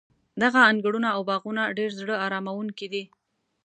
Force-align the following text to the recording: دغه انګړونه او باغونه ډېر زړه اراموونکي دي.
دغه 0.41 0.59
انګړونه 0.69 1.07
او 1.15 1.21
باغونه 1.29 1.73
ډېر 1.77 1.91
زړه 1.99 2.15
اراموونکي 2.25 2.87
دي. 2.93 3.03